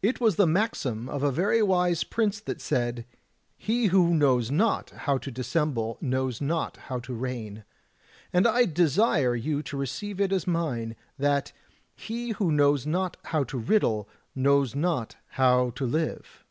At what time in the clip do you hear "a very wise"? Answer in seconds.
1.22-2.04